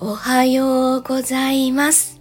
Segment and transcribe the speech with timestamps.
[0.00, 2.20] おはようございます。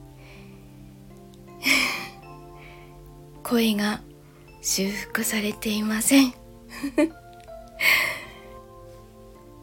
[3.44, 4.01] 声が
[4.62, 6.33] 修復されていません。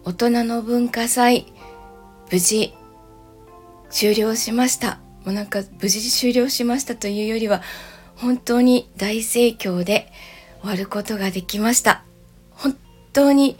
[0.04, 1.52] 大人の文化祭
[2.30, 2.74] 無事
[3.90, 5.00] 終了しました。
[5.24, 7.62] もうなんか無事終了しましたというよりは
[8.16, 10.11] 本当に大盛況で
[10.62, 12.04] 終わることができました。
[12.52, 12.77] 本
[13.12, 13.56] 当に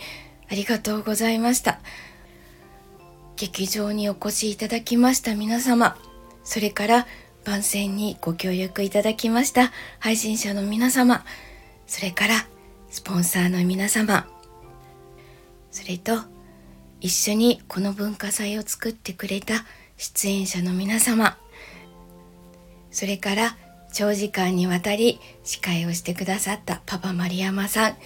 [0.51, 1.81] ありがとうございました。
[3.41, 5.97] 劇場にお越しいただきました皆様
[6.45, 7.07] それから
[7.43, 11.25] 番宣にご協力いただきました配信者の皆様
[11.87, 12.35] それから
[12.91, 14.29] スポンサーの皆様
[15.71, 16.19] それと
[17.01, 19.65] 一緒にこの文化祭を作ってくれた
[19.97, 21.39] 出演者の皆様
[22.91, 23.57] それから
[23.91, 27.97] 長時間にわたり司会をしてくださったパパ丸山さん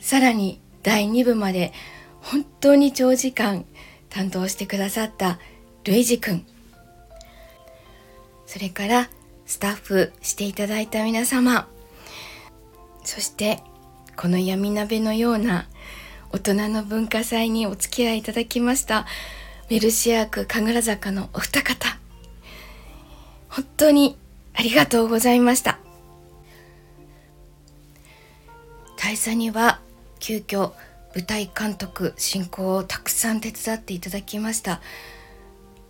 [0.00, 1.72] さらに第2部まで
[2.20, 3.64] 本当に長時間
[4.08, 5.38] 担当してくださった
[5.84, 6.44] ルイジ君。
[8.46, 9.08] それから
[9.46, 11.68] スタッフしていただいた皆様。
[13.04, 13.62] そして
[14.16, 15.66] この闇鍋のような
[16.32, 19.06] 大人の文化祭にお付き合いいただきました
[19.68, 21.98] メルシア区神楽坂のお二方。
[23.48, 24.16] 本当に
[24.54, 25.78] ありがとうございました。
[28.96, 29.80] 大佐には
[30.20, 30.72] 急遽
[31.14, 34.80] 舞台監督進行をたくさん手伝っていただきました。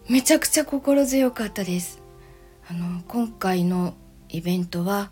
[0.08, 2.00] めちゃくちゃ心強かったです。
[2.70, 3.94] あの今回の
[4.30, 5.10] イベントは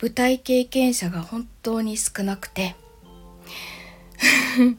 [0.00, 2.74] 舞台経験者が本当に少なくて。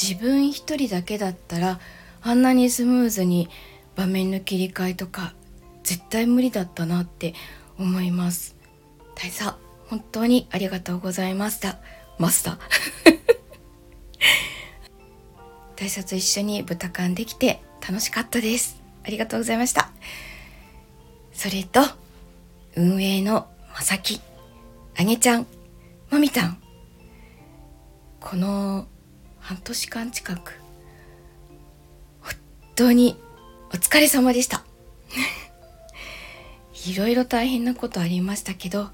[0.00, 1.80] 自分一人だけだったら
[2.22, 3.48] あんなにスムーズに
[3.94, 5.32] 場面の切り替えとか
[5.84, 7.34] 絶対無理だったなって
[7.78, 8.56] 思います。
[9.14, 9.54] 大佐
[9.86, 11.78] 本当にありがとうございました。
[12.18, 12.58] マスター。
[15.76, 18.80] 大佐と一緒に豚缶できて楽しかったです。
[19.04, 19.90] ありがとうございました。
[21.32, 21.80] それと
[22.74, 24.20] 運営のまさき
[24.96, 25.46] あげちゃん
[26.10, 26.62] まみたん。
[28.20, 28.88] この
[29.38, 30.60] 半年間近く
[32.20, 32.34] 本
[32.74, 33.16] 当に
[33.68, 34.64] お疲れ様でした。
[36.86, 38.90] いろいろ大変なことありましたけど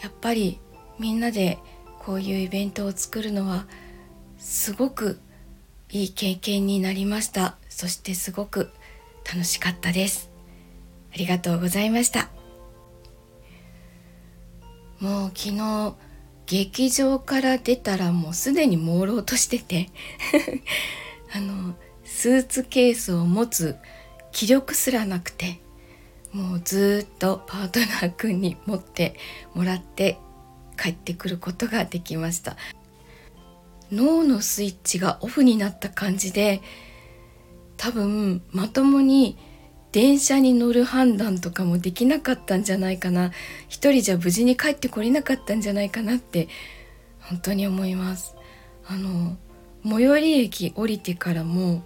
[0.00, 0.60] やっぱり
[0.98, 1.58] みんなで
[2.00, 3.66] こういうイベントを作るのは
[4.38, 5.20] すごく
[5.92, 7.56] いい経験になりました。
[7.68, 8.70] そしてすごく
[9.24, 10.30] 楽しかったです。
[11.14, 12.30] ありがとうございました。
[14.98, 15.94] もう昨日
[16.46, 19.90] 劇場から出たらもうすでに朦朧としてて。
[21.32, 23.76] あのスーツケースを持つ
[24.32, 25.60] 気力すらなくて
[26.32, 29.14] もうずっとパートナーくんに持って
[29.54, 30.18] もらって
[30.80, 32.56] 帰ってくることができました。
[33.92, 36.62] 脳のスイッチがオフになった感じで
[37.76, 39.36] 多分まともに
[39.92, 43.32] 電車に乗る判断とかもできなかったんじゃないかな。
[43.68, 46.48] 一人じゃ無事に帰ってこれなかったんじゃないかなって
[47.20, 48.36] 本当に思います。
[48.86, 49.36] あの
[49.84, 51.82] 最寄り駅降りてからも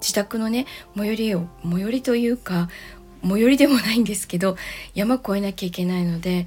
[0.00, 0.66] 自宅のね
[0.96, 2.68] 最寄りを最寄りというか
[3.22, 4.56] 最寄りでもないんですけど
[4.94, 6.46] 山越えなきゃいけないので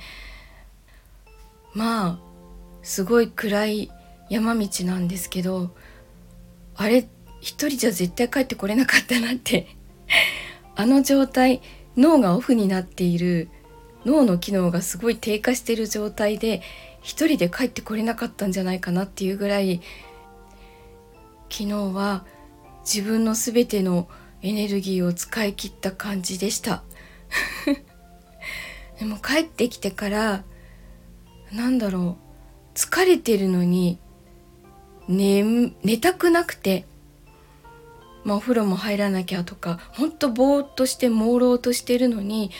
[1.73, 2.19] まあ
[2.81, 3.91] すごい暗い
[4.29, 5.75] 山道なんですけど
[6.75, 7.07] あれ
[7.41, 9.75] 一人じゃ絶対帰ってこれなかったなって。
[10.75, 11.61] あの状態
[11.97, 13.49] 脳がオフになっている
[14.05, 16.61] 脳の機能がすごい低下している状態で
[17.01, 19.81] 一人で帰ってこれなかったんじゃないかなっていうぐらい
[21.49, 22.25] 昨日は
[22.85, 24.07] 自分の全ての
[24.41, 26.83] エネルギーを使い切った感じでした。
[28.99, 30.43] でも帰ってきてから
[31.53, 32.29] なんだろう。
[32.75, 33.99] 疲れてるのに
[35.09, 35.43] 寝
[35.83, 36.85] 寝たくなくて、
[38.23, 42.51] まあ、お風呂も入らなきゃとかほんとぼーっとして朦朧としてるのに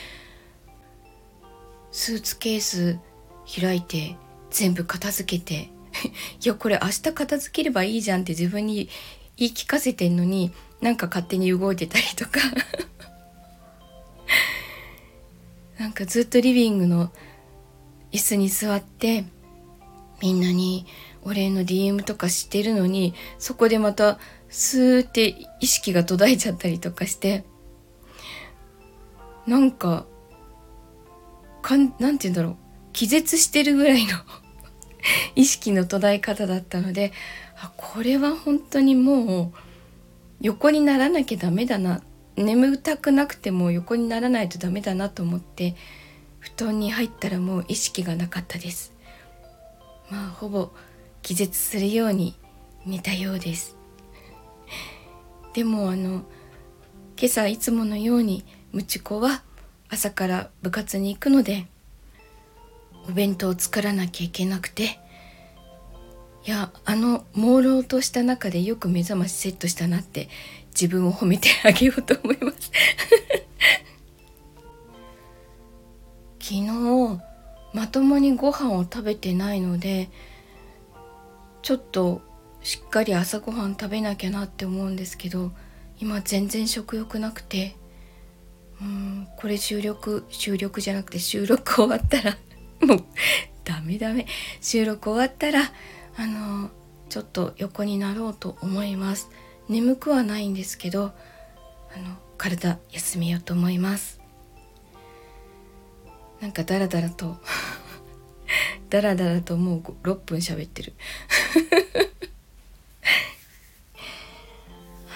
[1.92, 2.98] スーツケース
[3.60, 4.16] 開いて
[4.50, 5.70] 全部片付けて
[6.44, 8.88] いやこれ明日片付ければいいじゃんって自分に
[9.36, 12.40] 言い聞かせてんのになんか勝手に動いてたりとか。
[15.78, 17.10] なんかずっとリビングの
[18.12, 19.24] 椅子に座って
[20.20, 20.86] みんなに
[21.22, 24.18] お礼の DM とかしてるのにそこでまた
[24.48, 27.44] スーって意識が途絶えちゃったりとかして
[29.46, 30.06] なんか
[31.62, 32.56] かんなんて言うんだろう。
[32.92, 34.12] 気絶してるぐらいの
[35.36, 37.12] 意識の途絶え方だったので
[37.60, 39.58] あこれは本当にもう
[40.40, 42.02] 横にならなきゃダメだな。
[42.36, 45.76] 眠たくなくても横にならないとダメだなと思って
[46.40, 48.92] 布団に入ったらもう意識がなかったです。
[50.10, 50.70] まあほぼ
[51.22, 52.34] 気絶するように
[52.84, 53.76] 寝たようです。
[55.54, 56.24] でもあの
[57.18, 59.42] 今朝いつものようにムチ子は
[59.88, 61.66] 朝から部活に行くので
[63.08, 65.00] お弁当を作らなきゃいけなくて
[66.46, 70.28] いやあの朦朧とした中でよく目覚ましセットしたなって
[70.68, 72.70] 自分を褒めてあげようと思います。
[76.50, 77.20] 昨日
[77.72, 80.10] まともにご飯を食べてないので
[81.62, 82.22] ちょっと
[82.60, 85.52] しっかり朝ごはん食べなきゃなって思うんですけど
[86.00, 87.76] 今全然食欲なくて
[88.80, 92.36] うんこれ収録収録じゃなくて収録終わったら
[92.84, 93.04] もう
[93.62, 94.26] ダメダメ。
[94.60, 95.70] 収録終わったら
[96.16, 96.70] あの
[97.08, 99.30] ちょっと横になろうと思います。
[99.68, 104.19] 眠くはないんですけどあの体休めようと思います。
[106.40, 107.36] なんかダラダラと
[108.88, 110.94] ダラダラともう6分喋ってる。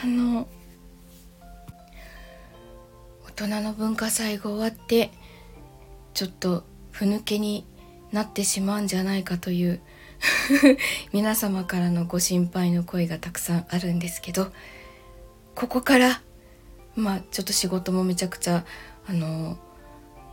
[0.03, 0.47] あの
[3.27, 5.11] 大人の文化祭が終わって
[6.13, 7.67] ちょっとふぬけに
[8.13, 9.81] なってしまうんじゃないかという
[11.13, 14.53] 皆様からのご心配の声がたくさんあるんですけど
[15.55, 16.23] ここから
[16.95, 18.65] まあちょっと仕事もめちゃくちゃ
[19.07, 19.59] あの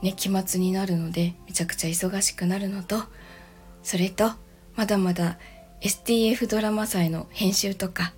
[0.02, 3.04] ね期末になるのでめちゃくちゃ忙しくなるのと
[3.84, 4.32] それと
[4.76, 5.38] まだまだ
[5.82, 8.14] STF ドラマ祭の編集とか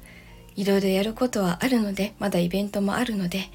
[0.55, 3.49] いろいろやることはあるのでまだイベントもあるので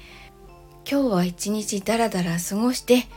[0.89, 3.07] 今日は一日ダラダラ過ごして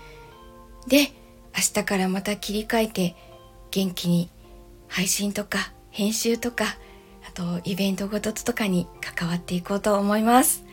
[0.87, 1.13] で
[1.55, 3.17] 明日からまた切り替えて
[3.71, 4.29] 元気に
[4.89, 6.65] 配信とか編集とか
[7.27, 10.65] あとイベントごととかに関わっていこうと思います。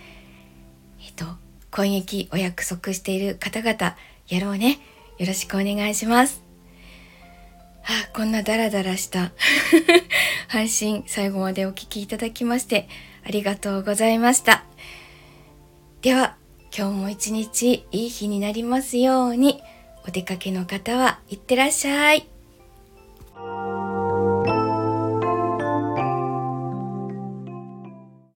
[1.01, 1.25] えっと
[1.71, 3.95] 攻撃お約束している方々
[4.29, 4.79] やろうね。
[5.17, 6.43] よろしくお願いします。
[7.83, 9.31] あこんなダラダラした
[10.47, 12.87] 配信最後までお聴きいただきまして
[13.25, 14.63] ありがとうございました。
[16.01, 16.37] では
[16.75, 19.61] 今日も一日いい日になりますように
[20.07, 22.38] お出かけの方はいってらっしゃい。